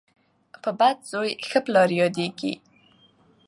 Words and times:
په 0.61 0.69
بد 0.79 0.97
زوی 1.11 1.29
ښه 1.47 1.59
پلار 1.65 1.89
یادیږي. 2.01 2.53